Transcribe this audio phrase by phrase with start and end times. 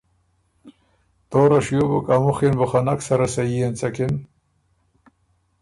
[1.29, 4.13] توره شیو بُک ا مُخي ن بو خه نک سره سھی اېنڅکِن